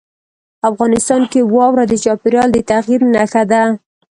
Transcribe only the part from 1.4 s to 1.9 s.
واوره